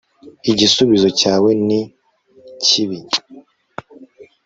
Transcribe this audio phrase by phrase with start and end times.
[0.51, 1.81] igisubizo cyawe ni
[2.63, 2.99] kibi